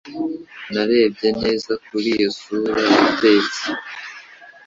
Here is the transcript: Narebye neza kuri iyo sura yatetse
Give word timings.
Narebye 0.73 1.29
neza 1.41 1.71
kuri 1.85 2.07
iyo 2.17 2.29
sura 2.39 2.75
yatetse 3.01 3.65